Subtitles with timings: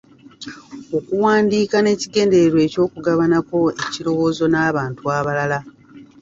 [0.97, 5.59] Okuwandiika n’ekigendererwa ky’okugabanako ekirowoozo n’abantu abalala.